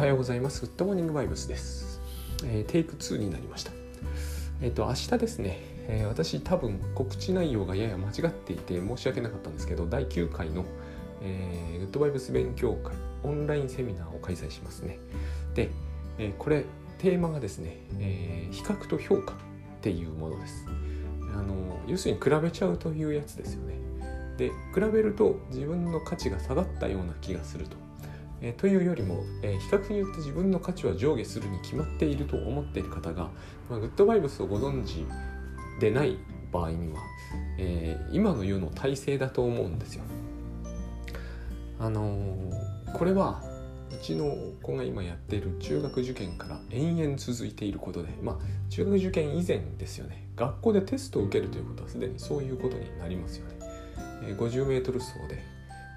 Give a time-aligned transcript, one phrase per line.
[0.00, 0.62] はようございます。
[0.62, 2.00] グッドモーニングバイブスです。
[2.46, 3.72] えーテイク2になりました。
[4.62, 10.64] えっ、と、明日ですね、えー私多分告知内容がやや間違っていて申し訳なかったんですけど、第9回の、
[11.20, 12.94] えグッドバイブス勉強会
[13.24, 14.98] オンラインセミナーを開催しますね。
[15.52, 15.68] で、
[16.16, 16.64] えこれ、
[16.96, 19.36] テーマがですね、え比較と評価っ
[19.82, 20.64] ていうものです。
[21.34, 23.74] あの要するに比べちゃうというやつですよね。
[24.38, 27.89] で比べると自分の価値が下がったような気がすると。
[28.42, 33.30] えというよりも、え比較によって自分の価値は上下するに決まっていると思っている方が、
[33.68, 35.04] まあ、グッドバイブスをご存知
[35.80, 36.16] でない
[36.50, 37.00] 場合には、
[37.58, 40.04] えー今の世の体制だと思うんですよ。
[41.78, 43.40] あのーこれは
[43.92, 48.38] うちの子が今やっている中学受験から延々続いていることでまあ
[48.68, 50.26] 中学受験以前ですよね。
[50.36, 53.56] 学校でテストを受けるということはすでにそういうことになりますよね、
[54.24, 55.42] えー 50m 走で、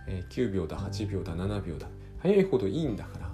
[0.08, 1.88] えー9秒だ8秒だ7秒だ。
[2.24, 3.30] 速いほどいいんだから、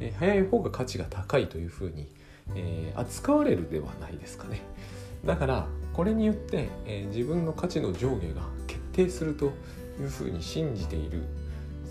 [0.00, 2.06] えー速い方が価値が高いというふうに、
[2.54, 4.62] えー扱われるではないですかね
[5.24, 9.46] だからこれによって、えー自分の価値の上下が決定すると
[10.00, 11.24] いうふうに信じている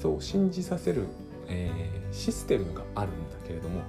[0.02, 1.06] そう信じさせる、
[1.48, 3.81] えーシステムがあるんだけれども、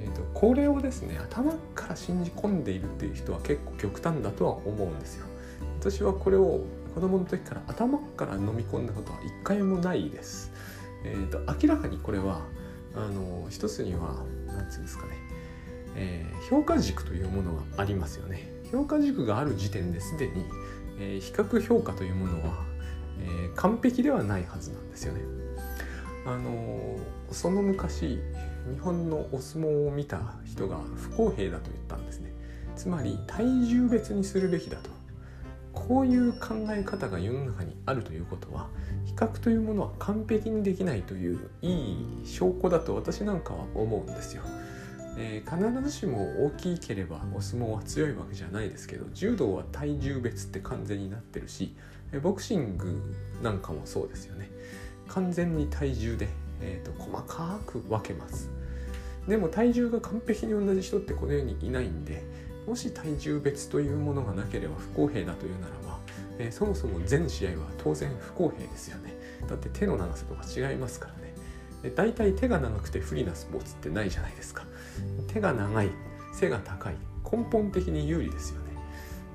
[0.00, 5.26] えー、とこれをですね頭から信じ込んでいるっていう人は結構極端だとは思うんですよ。
[5.80, 6.64] 私はこれを
[6.94, 10.50] 子供の時から頭から飲み込んだことは一回もないです。
[11.04, 12.42] えー、と明らかにこれは
[12.94, 15.12] あの一つには何て言うんですかね、
[15.96, 18.50] えー評価軸というものがありますよね。
[18.70, 20.44] 評価軸がある時点ですでに、
[20.98, 22.64] えー比較評価というものは、
[23.20, 25.20] えー完璧ではないはずなんですよね。
[26.26, 26.98] あの
[27.30, 28.20] その昔
[28.70, 32.32] 日本のお相撲を見た人が不公平だと言ったんですね
[32.76, 34.90] つまり体重別にするべきだと
[35.86, 38.68] こういう考え方が世の中にあるということは
[39.04, 44.42] 比較というものは完璧にできないといういい証拠だと私なんかは思うんですよ、
[45.16, 51.74] えー必ずしも大きければお相撲は強いわけじゃないですけど柔道は体重別って完全になってるし
[52.12, 53.02] えボクシング
[53.42, 54.50] なんかもそうですよね。
[55.08, 56.28] 完全に体重で、
[56.60, 58.50] えー、と細かく分けます。
[59.26, 62.24] でも体重が完璧に同じ人ってこの世にいないんで
[62.68, 65.98] もし体重別というものがなければ不公平だというならば、
[66.38, 69.14] えーそもそも全試合は当然不公平ですよね。
[69.48, 71.32] だって手の長さとか違いますからね。
[71.82, 74.64] で大体手が長くて不利なスポーツってないじゃないですか。
[75.28, 75.90] 手が長い
[76.34, 78.68] 背が高い根本的に有利ですよね。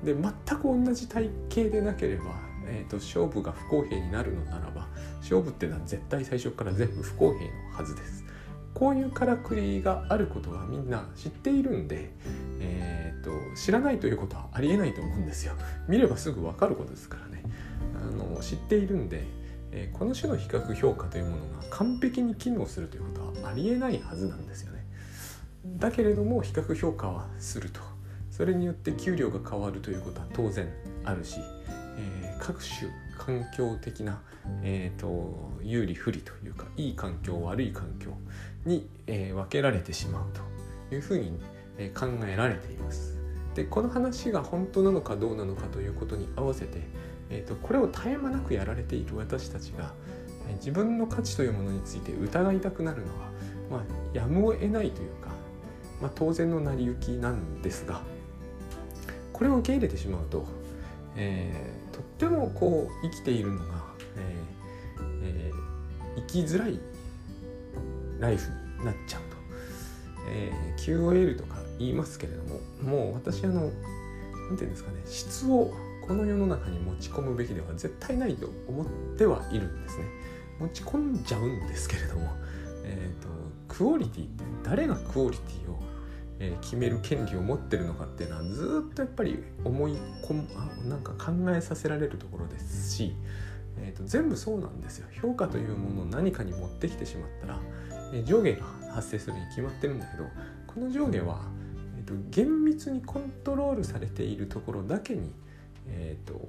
[0.03, 2.25] で全く同じ体型でなければ、
[2.67, 4.87] えー、と勝負が不公平になるのならば
[5.21, 8.22] 勝負ってのは絶対最初から全部不公平のはずです。
[8.73, 12.11] こういうからくりがあることはみんな知っているんで、
[12.59, 15.53] えー、と知らないということはありえないと思うんですよ。
[15.87, 17.43] 見ればすぐ分かることですからね。
[17.95, 19.23] あの知っているんで、
[19.71, 24.85] えーこの種の比較評価というものが完璧に機能するということはありえないはずなんですよね。
[25.65, 27.79] だけれども比較評価はすると。
[28.31, 30.67] それによって給料が変わるということは当然
[31.03, 31.39] あるし、
[31.97, 32.91] えー各種
[33.25, 34.21] 環境的な、
[34.63, 38.11] えー、と有利不利というかいい環境悪い環境
[38.65, 40.25] に、えー分けられてしまう
[40.89, 41.39] というふうに、
[41.77, 43.17] え考えられています。
[43.55, 46.81] でこの話が本当なのかどうなのかということに合わせて、
[47.29, 49.93] えー、とこれを絶え間なくやられている私たちが、
[50.49, 53.29] え自分の価値というものについて疑いたくなるのは、
[53.71, 53.81] まあ、
[54.13, 55.29] やむを得ないというか、
[56.01, 58.01] まあ、当然の成り行きなんですが
[59.31, 60.45] これを受け入れてしまうと、
[61.15, 63.65] えーとってもこう生きているのが、
[64.17, 65.63] えーえー
[66.15, 66.79] 生きづらい
[68.19, 69.37] ライフになっちゃうと、
[70.29, 73.71] えー QOL とか言いますけれどももう私あの何て
[74.49, 75.71] 言うんですかね質を
[76.07, 78.85] この世の中に持ち込むべきでは絶対ないと思っ
[79.17, 80.05] てはいるんですね。
[80.59, 82.29] 持ち込んじゃうんですけれども、
[82.83, 83.29] えー、と
[83.67, 85.79] クオリティって誰がクオリティを
[86.39, 93.15] え決める権利を持ってるのかっていうのはずっとやっぱり思い込むあなんか考えさせられるところですし、
[93.79, 97.59] えー、と全部そうなんですよ評価というものを何かに持ってきてしまったら、
[98.13, 100.25] え上下が発生するに決まってるんだけど
[100.67, 101.41] この上下は、
[101.97, 105.31] えー、と厳密にコントロールされているところだけに、
[105.87, 106.41] えー、と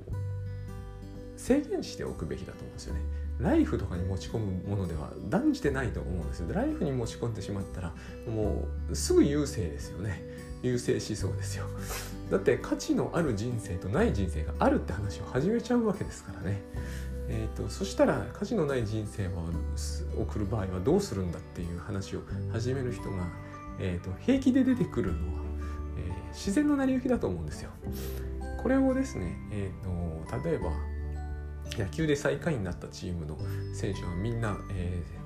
[1.37, 3.01] 制限しておくべきだと思うんですよね。
[3.41, 6.53] ライフとかに持ち込むものでは断じてないと思うんですよ。
[6.53, 7.93] ライフに持ち込んでしまったら
[8.29, 10.23] もうすぐ優勢ですよね。
[10.63, 11.67] 優勢思想ですよ。
[12.31, 16.63] だって価値のある人生とない人生があるって話を始めちゃうわけですからね。
[17.29, 19.31] えー、とそしたら価値のない人生を
[20.23, 22.21] 送る場合はどうするんだっていう話を
[22.53, 23.27] 始める人が、
[23.79, 25.43] えー、と平気で出てくるのは、
[25.99, 27.71] えー自然の成り行きだと思うんですよ。
[28.61, 30.73] これをですね、えー、と例えば
[31.79, 33.37] 野球で最下位になったチームの
[33.75, 35.25] 選手はみんな、えー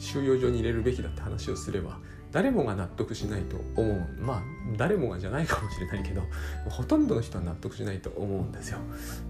[0.00, 1.98] 収容所に入れるべきだって話をすれば、
[2.32, 4.42] 誰もが納得しないと思うまあ
[4.76, 6.22] 誰もがじゃないかもしれないけど
[6.68, 8.78] ほとんどの人は納得しないと思うんですよ。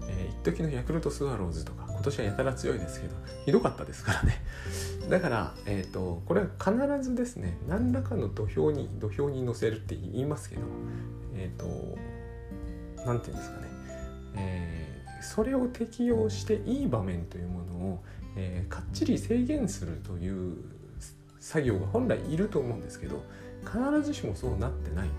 [0.07, 3.15] えー、一時のヤクルトスワローズとか今年はやたら強いですけど
[3.45, 4.43] ひどかったですからね
[5.09, 6.73] だから、えーと、これは必
[7.03, 10.61] ずですね何らかの土俵に土俵に乗せるって言いますけど
[11.35, 11.97] えっ、ー、と
[13.03, 13.67] 何て言うんですかね、
[14.35, 14.90] えー、
[15.21, 18.03] それを適用していい場面というものを、
[18.35, 20.57] えー、かっちり制限するという
[21.39, 23.23] 作業が本来いると思うんですけど
[23.65, 25.13] 必ずしもそうなってないと、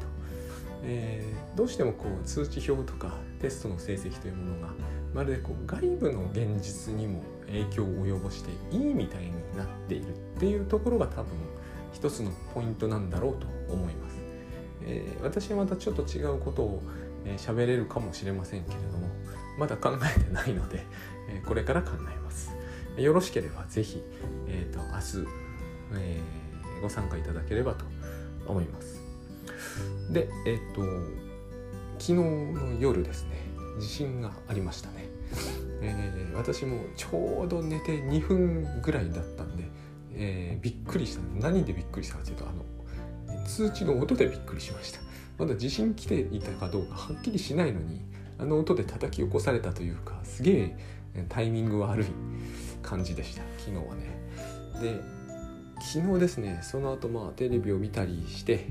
[0.84, 4.68] えー、どうしてもこう通知表とかテストの成績というものが
[5.14, 11.26] まるでこう外部の現実にも影響を及ぼしていいみたいになっているっていうところが多分
[11.92, 14.16] 一つのポイントなんだろうと思います。
[14.84, 16.82] えー、私はまたちょっと違うことを
[17.36, 19.08] 喋、えー、れるかもしれませんけれども
[19.58, 20.86] まだ考えてないので、
[21.28, 22.52] え、これから考えます。
[22.96, 24.02] よろしければぜひ、
[24.46, 25.28] えーと、明日、
[25.94, 27.84] えー、ご参加いただければと
[28.46, 29.00] 思います。
[30.10, 31.32] で、えっ、ー、と
[32.02, 33.36] 昨日の夜ですね
[33.78, 35.06] 地震がありましたね、
[35.82, 39.62] えー、私もちょうど寝て2分ぐらいだったんで、
[40.12, 42.52] えー、びっくりした何でびっくりしたかというとあ
[43.38, 44.98] の通知の音でびっくりしました
[45.38, 48.00] まだ地震来ていたかどうかはっきりしないのに
[48.42, 50.76] あの音で叩き起こされたというかすげえ
[51.28, 52.06] タイミング悪い
[52.82, 53.42] 感じでした。
[53.58, 54.20] 昨日はね。
[54.80, 55.00] で
[55.80, 58.66] 昨日ですねその後まあテレビを見たりして、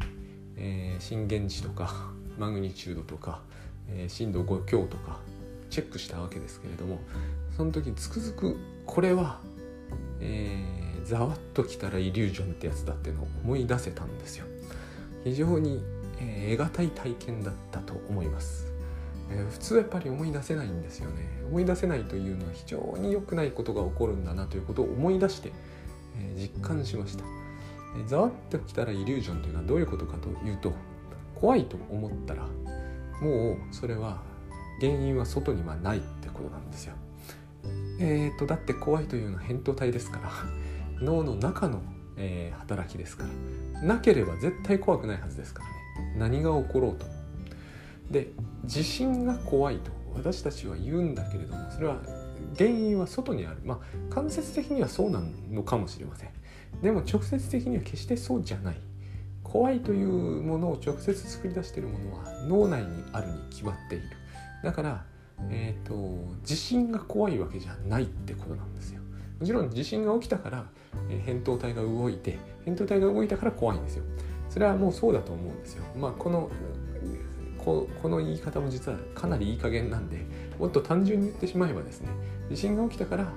[0.57, 3.41] えー、震源地とか マグニチュードとか
[3.93, 5.19] えー、震度5強とか
[5.69, 6.99] チェックしたわけですけれども
[7.55, 9.39] その時つくづくこれは、
[10.19, 14.45] えー、ざわっときたらイリュージョンってやつだっていうのを思い出せたんですよ。
[15.23, 15.83] 非常に、
[16.19, 18.70] えー、得難い体験だったと思います、
[19.31, 25.51] え、普通やっぱり思い出せないんですよね思い出せないというのは非常に良くないことが起こるんだなということを思い出して、
[26.17, 27.23] え、実感しました
[28.07, 30.73] ざわっときたらイリュージョンというのはどういうことかというと
[31.35, 32.47] 怖いと思ったら
[33.21, 34.21] もうそれは
[34.79, 36.95] 原因は外にはないってことなんですよ。
[37.99, 40.31] えーと、だって怖いというのは扁桃体ですから
[41.05, 41.81] 脳の中の、
[42.17, 43.25] えー、働きですか
[43.75, 45.69] らなければ絶対怖くないはずですから
[46.03, 47.20] ね何が起ころうとも。
[48.11, 48.31] で
[48.65, 51.97] 地震が怖いと私たちは言うんだけれどもそれは
[52.57, 53.57] 原因は外にある。
[53.63, 56.29] まあ間接的にはそうなのかもしれません。
[56.81, 58.77] でも直接的には決してそうじゃない。
[59.43, 64.05] 怖いというものを直接作り出しているものは脳内にあるに決まっている。
[64.63, 65.05] だから、
[65.49, 69.01] えーと、地震が怖いわけじゃないってことなんですよ。
[69.39, 70.65] もちろん地震が起きたから、
[71.09, 74.03] え、扁桃体が動いて扁桃体が動いたから怖いんですよ。
[74.49, 75.83] それはもうそうだと思うんですよ。
[75.97, 76.49] まあこの
[77.63, 80.25] ここの言い方も実はかなりいい加減なんで
[80.59, 82.09] もっと単純に言ってしまえばですね
[82.49, 83.31] 地震が起きたから、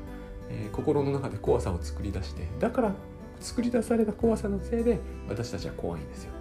[0.50, 2.94] えー、心の中で怖さを作り出してだから
[3.40, 4.98] 作り出された怖さのせいで
[5.28, 6.32] 私たちは怖いんですよ。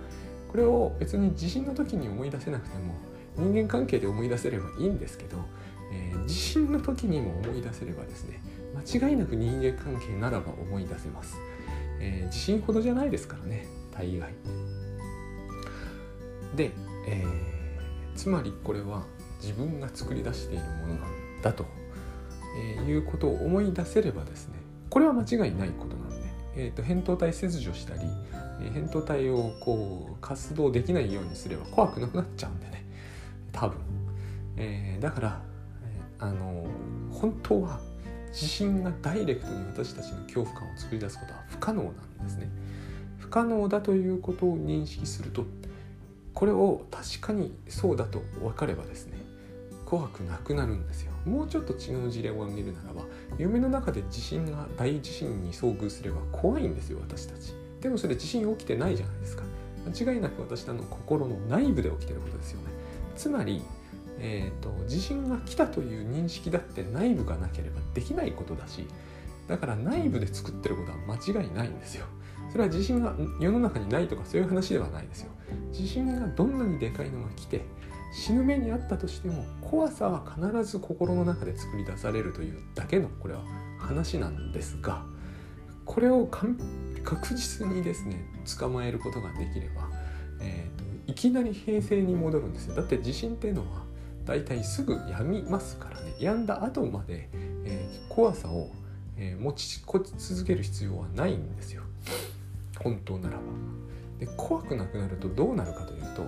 [0.53, 2.93] これを別に地震の時に思い出せなくても
[3.35, 5.37] 人間関係で思い出せればいいんですけど、
[5.91, 8.39] えー、地震の時にも思い出せればですね
[8.75, 11.37] 間違いなく人間関係ならば思い出せます、
[11.99, 14.31] えー、地震ほどじゃないですからね大概
[16.55, 16.71] で、
[17.07, 17.52] えー、
[18.15, 19.03] つまりこれは
[19.41, 21.65] 自分が作り出しているものなんだと、
[22.77, 24.55] えー、いうことを思い出せればですね
[24.89, 26.23] これは間違いないことなんで
[26.55, 28.01] えーと、扁桃体切除したり、
[28.61, 32.85] えー、扁桃体をこう活動できないようにすれば怖くなくなっちゃうんでね
[33.51, 33.77] 多分、
[34.57, 35.41] えー、だから、
[36.19, 36.65] えー、あの
[37.11, 37.79] 本当は
[38.31, 42.49] 地震がダイレクトに私たちの恐怖感を作り出すことは不可能なんですね。
[43.19, 45.45] 不可能だということを認識すると
[46.43, 49.17] これを確かにそうだと分かればですね
[49.85, 51.13] 怖くなくなるんですよ。
[51.25, 53.03] もうちょっと違う事例を挙げるならば
[53.37, 57.53] 夢の中で地震が大地震に遭遇すれば怖いんですよ私たち。
[57.79, 59.43] でもそれ地震起きてないじゃないですか。
[59.87, 62.67] 間違いなく私の心の内部で起きてることですよね。
[63.15, 63.61] つまり、
[64.19, 68.85] えーと、地震が来たという認識だって内部がなければできないことだし
[69.47, 72.05] だから内部で作ってることは間違いないんですよ。
[72.53, 75.31] それは地震が世の中にないとかそういう話ではないですよ。
[75.71, 77.65] 地震がどんなにでかいのが来て
[78.13, 83.41] 死ぬ目にあったとしても怖さは必ず心の中で作り出されるというだけのこれは
[83.79, 85.03] 話なんですが
[85.83, 86.55] これを確
[87.33, 88.23] 実にですね
[88.59, 89.89] 捕まえることができれば、
[90.39, 92.75] えーと、いきなり平成に戻るんですよ。
[92.75, 93.81] だって地震っていうのは
[94.25, 96.13] だいたいすぐやみますからね。
[96.19, 97.29] やんだ後まで、
[97.65, 98.69] えー、怖さを、
[99.17, 99.81] えー、持ち
[100.17, 101.81] 続ける必要はないんですよ。
[102.79, 103.43] 本当ならば。
[104.19, 106.25] で怖くなくなるとどうなるかというと、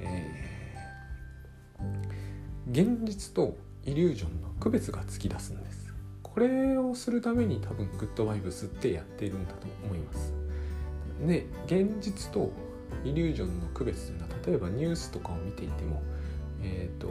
[0.00, 0.54] えー
[2.70, 5.92] 現実とイリュージョンの区別が突き出すんです。
[6.22, 10.32] これをするために多分グッドバイブスってやっているんだと思います。
[11.20, 12.50] ね現実と
[13.04, 16.02] イリュージョンの区別というのは例えばニュースとかを見ていても
[16.62, 17.08] えっ、ー、と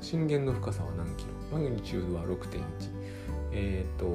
[0.00, 1.58] 震源の深さは何キロ？
[1.58, 2.60] マグニチュードは6.1
[3.52, 4.06] えっ、ー、と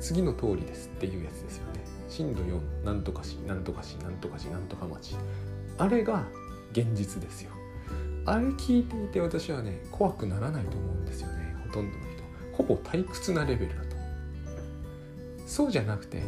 [0.00, 1.80] 次の通りですっていうやつですよね。
[2.08, 5.16] 震度4なんとか市なんとか市なんとか市なんとか町。
[5.78, 6.24] あれが
[6.72, 7.50] 現実ですよ。
[8.26, 12.22] あれ聞いていて私はね怖くならないと思うんですよねほとんどの人。
[12.56, 13.96] ほぼ退屈なレベルだと。
[15.46, 16.22] そうじゃなくて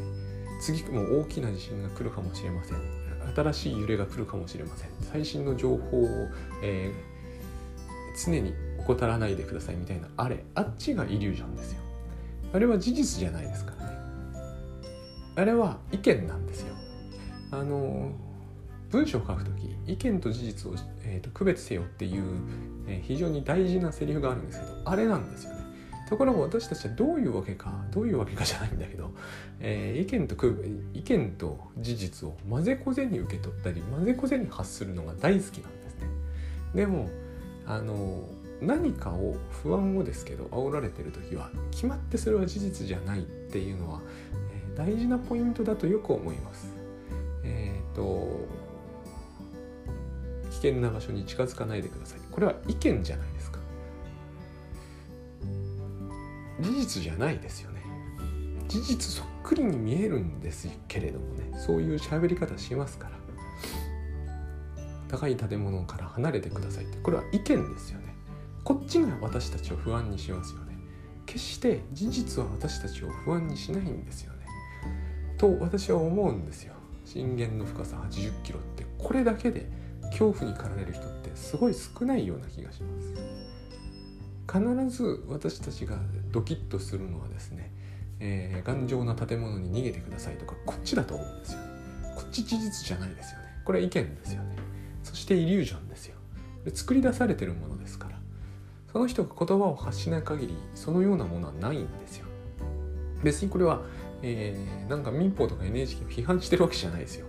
[0.60, 2.78] 次も大きな地震が来るかもしれません。
[3.34, 4.90] 新しい揺れが来るかもしれません。
[5.00, 6.08] 最新の情報を、
[6.62, 11.91] えー、常に怠らないでくださいみたいなあれあっちがイリュージョンですよ。
[12.52, 13.92] あれは事実じゃないですからね。
[15.36, 16.74] あれは意見なんですよ。
[17.50, 18.12] あの
[18.90, 22.22] 文章を書くとき意見と事実を、えーと、区別せよっていう、
[22.86, 25.62] えー、非常に大事なセリフがあるんですけどあれなんですよね。
[26.08, 29.12] ところが私たちはどういうわけかどういうわけかじゃないんだけど、
[29.60, 30.36] えー、意見と
[30.92, 36.08] 意見と事実を混ぜこぜに受け取ったり混ぜこぜに発するのが大好きなんですね。
[36.74, 37.08] でも
[37.66, 38.28] あの
[38.62, 44.00] 何かを不安をですけど煽られてる時は決まってそれは事実じゃないっていうのは、
[44.54, 46.72] えー、大事なポイントだとよく思います。
[47.44, 48.48] えっ、ー、と
[50.50, 52.20] 危険な場所に近づかないでください。
[52.30, 53.58] これは意見じゃないですか。
[56.60, 57.82] 事実じゃないですよね。
[58.68, 63.22] 事実そっくりに見えるんですけれどもねそういう喋り方しますから
[65.08, 68.14] 高い建物から離れてくださいってこれは意見ですよね
[68.64, 70.76] こっちが私たちを不安にしますよね。
[71.26, 74.46] 決して事実は私たちを不安にしないんですよね。
[75.38, 76.74] と私は思うんですよ。
[77.04, 78.86] 震源の深さ80キロって。
[78.98, 79.68] これだけで
[80.10, 83.42] 恐怖に駆られる人ってすごい少ないような気がします。
[84.52, 85.98] 必ず私たちが
[86.30, 87.72] ドキッとするのはですね、
[88.20, 91.58] えー、頑丈な建物に逃げてくださいとかこっちだと思うんですよ
[92.14, 93.46] こっち事実じゃないですよね。
[93.64, 94.56] これは意見ですよね。
[95.02, 96.16] そしてイリュージョンですよ。
[96.74, 98.21] 作り出されてるものですから。
[98.92, 102.26] その人が言葉を発しない限りそのようなものはないんですよ。
[103.22, 103.80] 別にこれは、
[104.22, 107.26] えー、なんか民法とか NHK を批判してるわけじゃないですよ。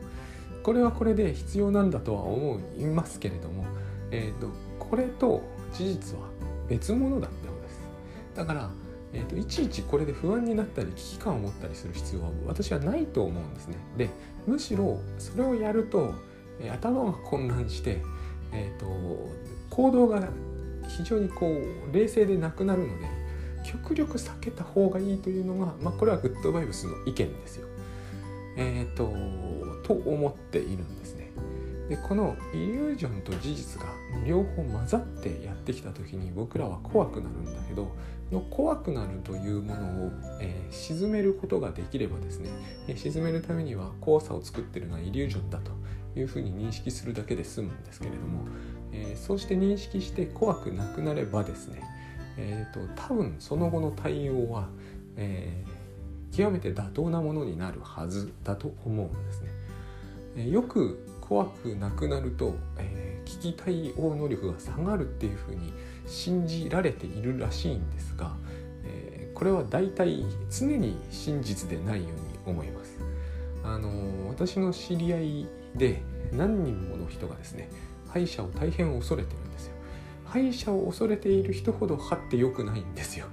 [0.62, 3.66] これはこれで必要なんだとは思いますけれども、
[4.12, 4.48] えーと、
[4.80, 5.42] これと
[5.74, 6.24] 事実は
[6.68, 7.82] 別物だってことです。
[8.36, 8.70] だから、
[9.14, 13.78] えーと、いちいちこれで不安になったり危機感を持ったりする必要は私はないと思うんですね。
[13.98, 14.10] で
[14.48, 16.14] むしろそれをやると、
[16.60, 18.02] え、頭が混乱して、
[18.52, 18.86] えーと
[19.70, 20.30] 行動が
[20.88, 23.08] 非常にこう冷静でなくなるので
[23.64, 27.68] 極力避けた方がいいというのが、まあ、これはグッドバイブスの意見ですよ。
[28.56, 29.12] え、ー、と
[29.84, 31.32] と思っているんですね。
[31.90, 33.90] でこのイリュージョンと事実が
[34.26, 37.92] 両方混ざってやってきた時に僕らは怖くなるんだけど
[38.32, 40.12] の怖くなるというものを、
[40.42, 42.50] えー、沈めることができればですね、
[42.88, 45.72] えー、沈めるためには怖さを作ってるのはイリュージョンだと
[46.20, 48.46] いうふうに認識するだけで済むんですけれども
[48.94, 51.82] えー、そうして認識して怖くなくなればですね、
[52.38, 54.70] えーと、多分その後の対応は、
[55.18, 59.50] えー、極めて妥当なものになるはずだと思うんですね。
[60.36, 65.74] えー、よく怖くなくなると、えー、危機対応能力が下がるっていうふうに
[66.06, 68.36] 信じられているらしいんですが、
[68.86, 72.98] えー、これは大体常に真実でないように思います。
[73.64, 76.02] あの私の知り合いで
[76.34, 77.70] 何人もの人がですね
[78.14, 79.74] 歯医者を大変恐れてるんですよ。
[80.26, 83.26] 歯医者を恐れている人ほど歯って良くないんですよ。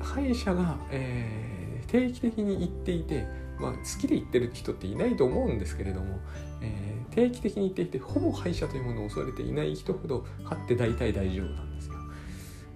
[0.00, 3.26] 歯医者が、えー、定期的に行っていて、
[3.58, 6.20] まあ、好きで行ってる人っていないと思うんですけれども、
[6.60, 11.94] えー、定期的に行っていてほぼ歯医者というものを恐れていない人ほど歯って大体大丈夫なんですよ。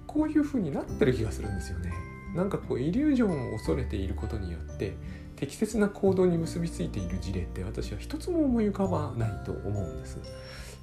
[0.08, 1.92] こういう風になってる気がするんですよね。
[2.34, 4.96] なんかこうイリュージョンを恐れていることによって
[5.36, 10.18] 適切な行動に結びついている事例って私は一つも思い浮かばないと思うんです。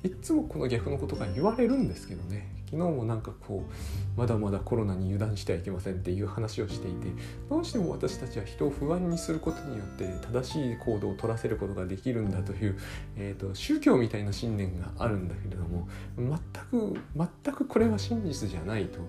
[0.03, 2.63] いつもこの逆のことが言われるんですけどね。
[2.74, 7.07] 昨日もなんかこうまだまだコロナに油断してはいけませんっていう話をしていて
[7.48, 12.79] どうしても私たちは人を不安にすることによって正しい行動を取らせることができるんだという、
[13.15, 16.29] えーと、宗教みたいな信念があるんだけれども全
[16.65, 19.00] く全くこれは真実じゃないと。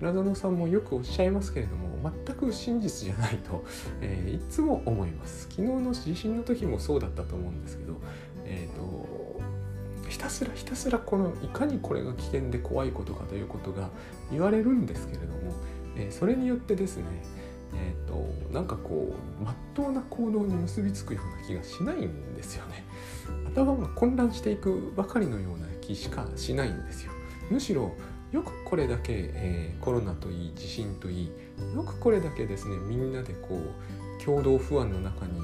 [0.00, 3.64] 倉園さんもよくおっしゃいますけれども全く真実じゃないと、
[4.00, 5.42] えー、いつも思います。
[5.48, 7.94] 昨日の地震の時もそうだったと思うんですけど、
[10.22, 13.90] たすらひたすらこのいかにこれが危険で怖いことかということが
[14.30, 15.52] 言われるんですけれども、
[15.96, 17.04] えー、それによってですね
[17.74, 22.84] えーと、なんかこうまっとうな行動に結びつくような気がしないんですよね。
[23.46, 27.12] 頭が混乱していくばかりのような気しかしないんですよ。
[27.50, 27.94] むしろ
[28.30, 31.30] よくこれだけ、えー、コロナといい地震といい
[31.74, 35.40] よくこれだけですねみんなでこう共同不安の中に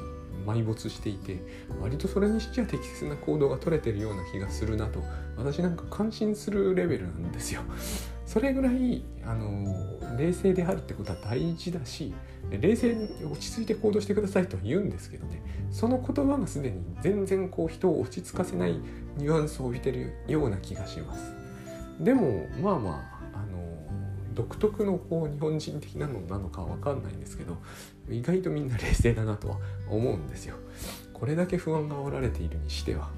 [0.52, 1.42] 埋没していて
[1.80, 5.02] 割とそれにしちゃ適切な行動が取れてるような気がするなと
[5.36, 7.62] 私なんか感心するレベルなんですよ。
[8.26, 9.74] それぐらいあの
[10.18, 12.12] 冷静であるってことは大事だし
[12.50, 15.40] 冷静に落ち着いて行動してくださいと言うんですけどね
[15.70, 18.78] その言葉がすでに全然こう人を落ち着かせない
[19.16, 21.32] ニュアンスを帯びてるような気がします。
[22.00, 23.17] でもまあまあ
[24.38, 27.57] 独特のこう日本人的なのなのかわかんないんですけど
[28.09, 29.57] 意外とみんな冷静だなとは
[29.90, 30.54] 思うんですよ。
[31.12, 33.11] これだけ不安が煽られているにしては。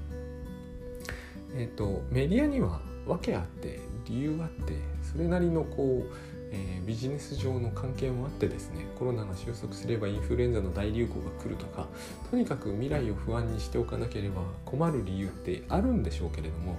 [1.53, 6.15] え、ー、とメディアには訳あって理由があってそれなりのこう、
[6.51, 11.87] えー、ビジネス上の関係もあってですねコロナが収束すればインフルエンザの大流行が来るとか
[12.31, 16.77] とにかく未来を不安にしておかなければ困る理由ってあるんでしょうけれども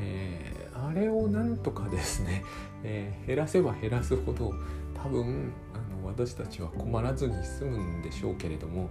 [0.00, 2.44] え、あれをなんとかですね、
[2.82, 4.52] えー、減らせば減らすほど
[4.94, 8.90] 多分あの私たちは困らずに済むんでしょうけれども、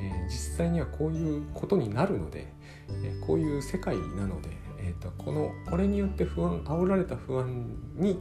[0.00, 2.46] えー、実際にはこういうことになるので、
[3.02, 8.20] えこういう世界なので、えーと、このこれによって不安煽られた不安に、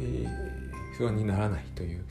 [0.00, 0.26] え
[0.96, 2.04] 不安にならないという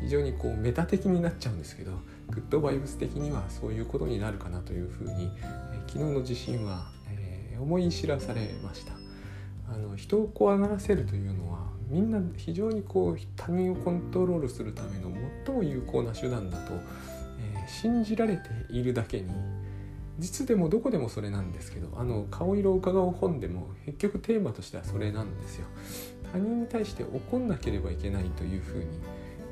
[0.00, 1.92] 非常にこうメタ的になっちゃうんですけど
[2.30, 5.30] グッドバイブス的にはそういうことになるかなというふうに、
[5.74, 8.99] え昨日の地震は、え思い知らされました。
[9.72, 15.12] あの人を怖がらせるというのはみんな非常にこう他人をコントロールするための
[15.46, 16.72] 最も有効な手段だと、
[17.54, 19.30] えー、信じられているだけに
[20.18, 25.66] 実でもどこでもそれなんですけどあの顔色を伺う本でも結局テーマとしてはそれなんですよ。
[26.32, 28.86] 他人に対して怒んなければいけないというふうに、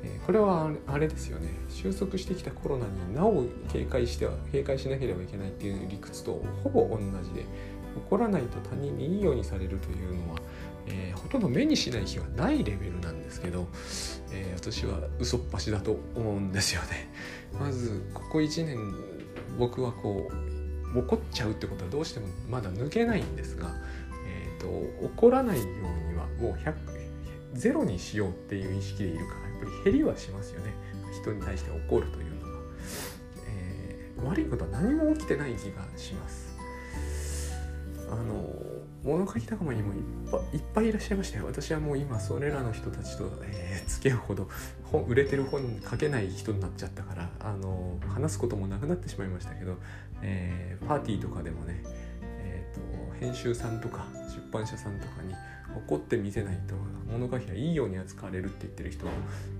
[0.04, 7.44] えー、これはあれですよね収束してきたコロナになお警戒しては警戒しなければいけないっていう理屈とほぼ同じで
[8.06, 10.40] 怒らないと他人にいいようにされるというのは、
[10.86, 13.66] えー、ほとんど目にしない日はないレベルなんですけど、
[14.32, 17.10] えー、私は嘘っぱしだと思うんですよね。
[17.58, 18.94] まずここ1年
[19.58, 20.30] 僕はこ
[20.94, 23.74] う怒っちゃうってことはどうしてもまだ抜けないんですが、
[24.26, 24.68] えーと、
[25.04, 26.74] 怒らないようにはもう100
[27.54, 30.72] ゼロにしようっていう意識でいるからやっぱり減りはしますよね。
[31.12, 32.58] 人に対して怒るというのが、
[33.46, 36.47] えー、悪いことは何も起きてない気がします。
[38.10, 38.44] あの
[39.04, 41.46] 物書き仲間にもいっぱいっぱいいらっしゃいましたよ。
[41.46, 44.48] 私はもう今それらの人たちと、えー、付き合うほど
[44.84, 49.76] 本売れてる本書けない人になっちゃったからあの話すこともなくなってしまいましたけど、
[50.22, 51.82] えー、パーティーとかでもね、
[52.22, 55.34] えーと、編集さんとか出版社さんとかに
[55.76, 56.74] 怒って見せないと
[57.10, 59.12] 物書きはいいように扱われるって言ってる人は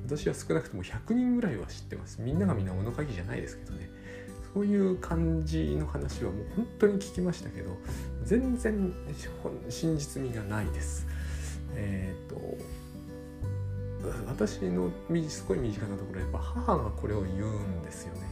[0.06, 2.20] 私は少なくとも100人ぐらいは知ってます。
[2.20, 3.88] みんながみんな物書きじゃないですけどね。
[4.59, 7.77] そういう感じの話はもう本当に聞きましたけど
[8.25, 8.92] 全然
[9.68, 11.07] 真実味がないです。
[11.77, 12.59] えっ、ー、と
[14.27, 14.90] 私の
[15.29, 18.23] すごい身近なところやっぱ母がこれを言うんですよね。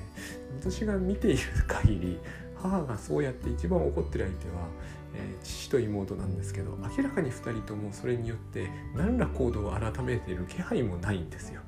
[0.59, 2.19] 私が見ている限り
[2.57, 4.67] 母がそうやって一番怒ってる相手は、
[5.15, 11.61] えー、父と妹なんですけど明らかに2人ともそれによって何ら行動を改めている気配もないんですよ。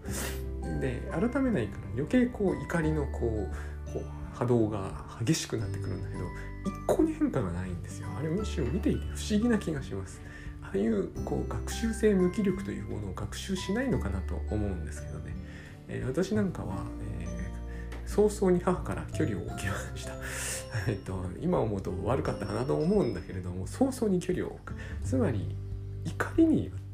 [0.80, 3.46] で改めないから余計こう怒りのこ
[3.88, 6.24] うこう波動が激しくなってくるんだけど
[6.64, 8.08] 一向に変化がないんですよ。
[8.16, 10.20] あれむしろ見ていて不思議な気がします。
[10.62, 15.34] ああいうこう学習性無気力というものを学習しないのかなと思うんですけどね、
[15.88, 16.84] えー、私なんかは、
[17.20, 20.12] えー、早々に母から距離を置きました。
[20.86, 24.74] えっと今思うと悪かったかなと思うんだけれども早々に距離を置く。
[25.04, 25.56] つまり
[26.04, 26.87] 怒りによって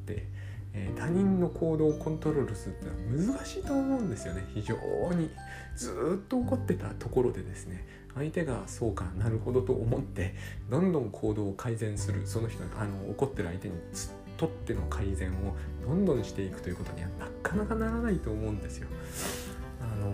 [0.77, 4.75] えー、他人の行動をコントロールするってのは難しいと思うんですよね非常
[5.15, 5.31] に
[5.77, 10.35] ずっと怒ってたところでですね相手がそうかなるほどと思って
[10.69, 13.75] どんどん行動を改善するその人あの怒ってる相手に
[14.37, 15.57] とっての改善を
[15.87, 18.89] どんどんしていくということにはなかなかならないと思うんですよ。
[19.81, 20.13] あの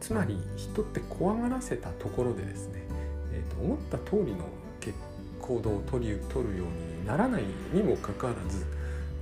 [0.00, 2.82] つまり人って怖がらせたところでですね、
[3.32, 4.46] えーと、と思った通りの
[5.48, 7.42] 行動を取り取るようにならない
[7.72, 8.66] にもかかわらず、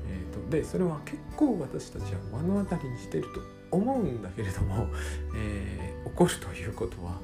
[0.09, 4.89] えーと、でそれは結構私たちは目の当たりにしてると思うんだけれども、
[5.37, 7.21] えー、怒るということは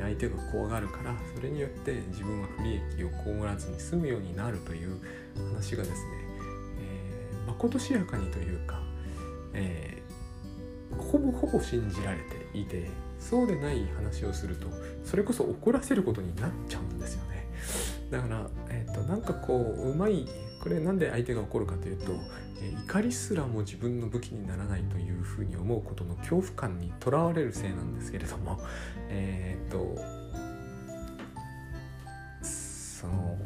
[0.00, 4.98] 相手が怖がるからそれによって自分は不利益を被らずに済むようになるという
[5.52, 5.96] 話がですね、
[6.80, 8.80] え、まことしやかにというか、
[9.52, 12.18] えー、ほぼほぼ信じられ
[12.52, 14.68] ていてそうでない話をすると
[15.04, 17.33] それこそ怒らせることになっちゃうんですよね。
[18.10, 20.26] だから、えーと、なんかこううまい
[20.62, 22.12] これなんで相手が怒るかというと、
[22.62, 28.60] え、怒りすらも自分の武器にならないというふうに思うことの恐怖感にとらわれるせいなんですけれども
[29.10, 30.24] えっ、ー、と
[32.42, 33.36] その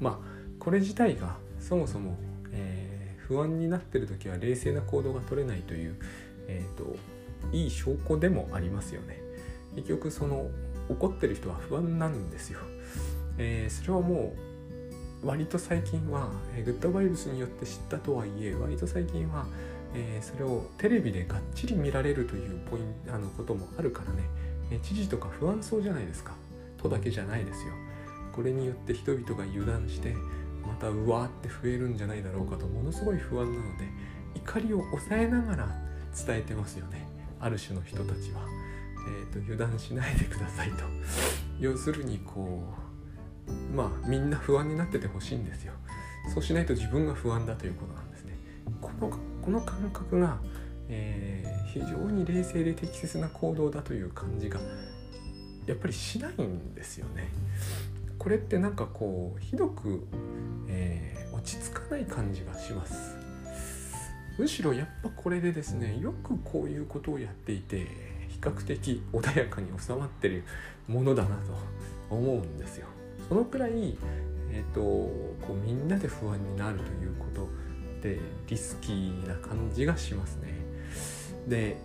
[0.00, 0.18] まあ
[0.58, 2.16] これ自体がそもそも、
[2.52, 5.96] えー、不安になってる時は冷静な行動が取れないという、
[6.46, 6.96] えーと、
[7.52, 9.20] いい証拠でもありますよね。
[9.74, 10.50] 結局その
[10.88, 12.60] 怒ってる人は不安なんですよ、
[13.38, 14.34] えー、それはも
[15.22, 19.46] う割と最近は、えー、グッドバイブスによって知ったとはいえ割と最近は、
[19.94, 24.22] えー、それをテレビでがっちり見られるというポイントあのこともあるからね、
[24.70, 26.32] え知事とか不安そうじゃないですか。
[26.82, 27.72] とだけじゃないですよ。
[28.32, 30.14] これによって人々が油断して
[30.66, 33.84] またうわーって増えるんじゃないだろうかとものすごい不安なので
[34.34, 35.68] 怒りを抑えながら
[36.26, 37.06] 伝えてますよね。
[37.40, 38.40] ある種の人たちは、
[39.08, 40.84] えーと、油断しないでくださいと。
[41.60, 42.91] 要するにこう
[43.74, 45.72] まあみんな不安になっててほしいんですよ。
[46.32, 48.36] そうしないと自分が不安だということなんですね。
[48.80, 49.10] この
[49.42, 50.38] この感覚が、
[50.88, 54.60] えー、非常に冷静で適切な行動だという感じが
[55.66, 57.28] やっぱりしないんですよね。
[58.18, 60.06] これってなんかこうひどく、
[60.68, 63.16] えー、落ち着かない感じがします。
[64.38, 67.86] むしろやっぱこれでですねよくこういうことをやっていて
[68.28, 70.44] 比較的穏やかに収まってる
[70.88, 71.52] ものだなと
[72.10, 72.86] 思うんですよ。
[73.32, 73.96] そのくらい、
[74.50, 77.48] えーと、こうみんなで不安になるということ
[78.02, 80.52] でリスキーな感じがしますね。
[81.48, 81.78] で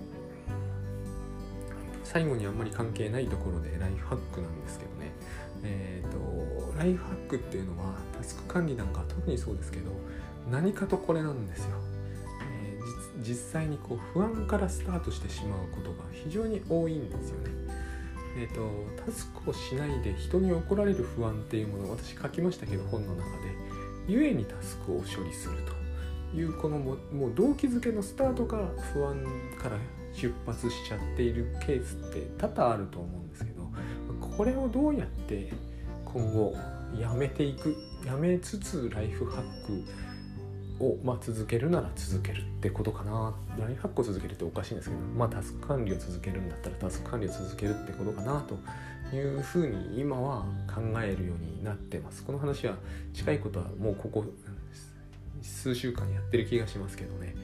[2.04, 5.12] 最後にあんまり関係ないところでライフハックなんですけどね。
[5.64, 9.92] えーと、ライフハックっていうのはタスク管理なんか特にそうですけど
[10.52, 11.78] 何かとこれなんですよ、
[12.52, 17.67] えー、実際にこう不安からスタートしてしまうことが非常に多いんですよね。
[18.38, 18.62] えーと、
[19.04, 23.68] タスクをしないで人に怒られる不安っていうものを私書きましたけど本の中で。
[24.08, 25.78] 故にタスクを処理すると。
[26.36, 29.24] いうこのももう動機づけのスタートから不安
[29.58, 29.78] から
[30.14, 33.70] 出発しちゃっているケースって多々あると思うんですけど
[34.36, 35.54] これをどうやって
[36.06, 36.56] 今後
[37.00, 39.84] やめていくやめつつライフハック
[40.80, 43.34] を、まあ、続けるなら続けるってことかな。
[43.60, 48.58] ライフハックを続けるっておかしいんですけど、まあ、タスク管理を続けるんだったらタスク管理を続けるってことかなと
[49.16, 52.24] いうふうに今は考えるようになってます。
[52.24, 52.76] この話は
[53.14, 54.26] 近いことはもうここ
[55.42, 57.36] 数週間やってる気がしますけどね。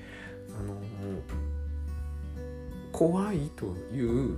[0.60, 0.76] あの
[2.92, 4.38] 怖いという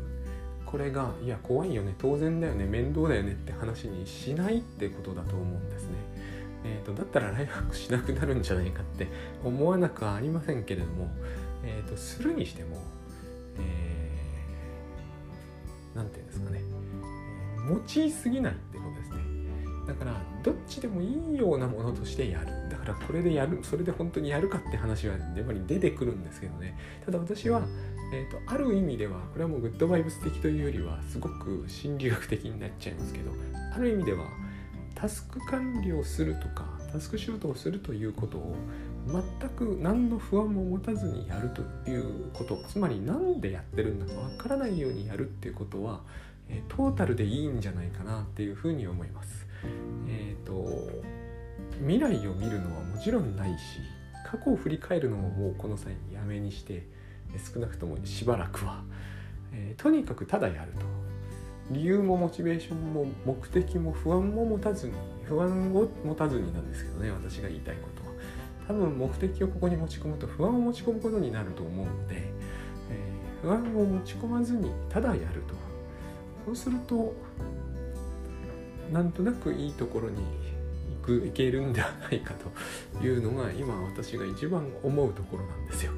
[0.66, 5.85] これがいや怖いよね当然だよね面倒だよねって話にしないってことだと思うんです。
[6.66, 9.08] えーと、だったらライフハックしなくなるんじゃないかって
[9.44, 11.10] 思わなくはありませんけれども、
[11.64, 12.78] えーと、するにしても
[15.96, 19.24] 何、えー、て言うんですかね、え用いすぎないってことですね。
[19.88, 22.48] だからどっちでもいいようなものとしてやる。
[22.70, 26.76] だからこれでやるそれで本当にやるかって話はやっぱり出てくるんですけどね。
[27.06, 27.62] ただ私は
[28.14, 33.32] えーと、ある意味ではこれはもうグッドバイブス的というよりはすごく心理学的になっちゃいますけど
[33.74, 34.26] ある意味では
[34.96, 38.56] タスク管理をするとかタスク仕事をするということを
[39.08, 46.02] 全く何の不安も持たずにやるということつまり何でやってるんだかわからないようにやるっていうことは、
[46.70, 49.46] トータルでいいんじゃないかなっていうふうに思います。
[50.08, 50.90] えっ、ー、と
[51.80, 53.80] 未来を見るのはもちろんないし
[54.26, 56.88] 過去を振り返るのももうこの際やめにして
[57.54, 58.84] 少なくともしばらくは、
[59.54, 61.05] えー、とにかくただやると
[61.72, 68.16] 理由もモチベーションも目的も不安も持たずに不安を持たずになんですけどね私が言いたいことは
[68.68, 75.56] 多分目的をここに持ち込むと不安を持ち込むことになると思うので、えー、不安を持ち込まずにただやると
[76.46, 77.14] そうすると
[78.92, 80.18] なんとなくいいところに
[81.02, 82.34] 行く行けるんではないか
[83.00, 85.92] というのが今私が一番思うところなんですよ。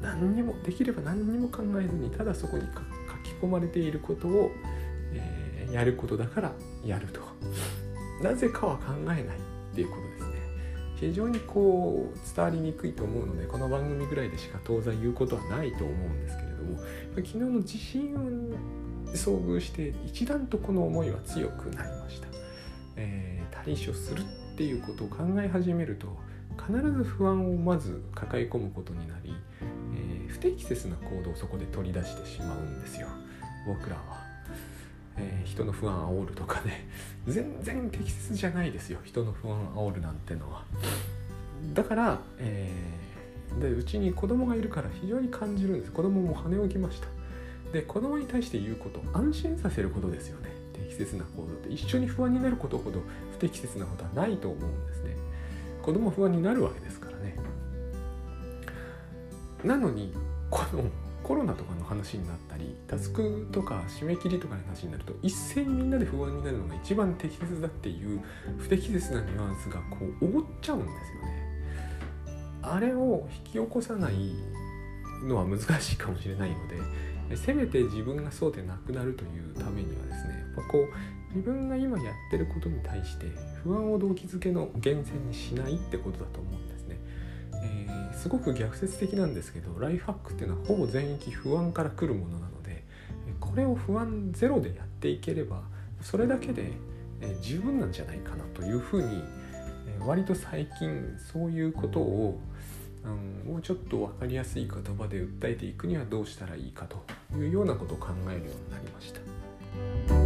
[0.00, 2.68] 何にもできれば何にも考えずにただそこに書
[3.30, 4.50] き込まれていることを、
[5.14, 6.52] えー、やることだから
[6.84, 7.20] やると。
[8.22, 9.20] なぜかは考えないっ
[9.74, 10.34] ていうことですね。
[10.96, 16.78] 非常にこう伝わりにくいと思うのでこの番組ぐらいでしか当然言うことはないと思うんですけれども
[17.16, 18.56] 昨日の地震に
[19.12, 22.28] 遭遇して一段とこの思いは強くなりました、
[22.96, 26.16] えー、対処するっていうことを考え始めると
[26.64, 29.34] 必ず不安をまず抱え込むことになり
[29.96, 33.06] えー不適切な行動をそこで取り出してしまうんですよ。
[33.66, 34.24] 僕らは、
[35.16, 36.86] えー、人の不安煽るとかね。
[37.26, 40.64] 全然適切じゃないですよ人の不安煽るなんてのは。
[41.72, 45.92] だから、えー、でうちに子供がいるから非常に感じるんです。
[45.92, 47.08] 子供も跳ね起きました。
[47.72, 50.50] で子供に対して言うこと安心させることですよね。
[50.72, 51.70] 適切な行動って。
[51.70, 53.00] 一緒に不安になることほど
[53.32, 55.16] 不適切なことはないと思うんですね。
[55.82, 57.36] 子供不安になるわけですからね。
[59.64, 60.12] なのに
[60.50, 60.84] この
[61.24, 68.20] コロナとかの話になったりタスクとか締め切りとかの話になると一斉にみんなで不安になるのが一番適切だっていう
[68.58, 71.44] 不適切なニュアンスがこう覆っちゃうんですよね。
[72.62, 74.14] あれを引き起こさない
[75.24, 76.56] のは難しいかもしれないの
[77.28, 80.88] でせめて自分がそうでなくなるというためにはですねやっぱこう
[81.34, 83.26] 自分が今やってることに対して
[83.62, 86.73] 不安を動機づけの源泉にしないってことだと思うんです、
[88.24, 92.82] すごく逆説的なんですけどライフハックっていうのはほぼ全域不安から来るものなので
[93.38, 95.60] これを不安ゼロでやっていければ
[96.00, 96.72] それだけで
[97.42, 99.22] 十分なんじゃないかなというふうに
[100.06, 102.40] 割と最近そういうことを
[103.04, 107.04] うん、もうちょっと分かりやすい言葉で訴えていくにはどうしたらいいかと
[107.36, 110.23] いうようなことを考えるようになりました。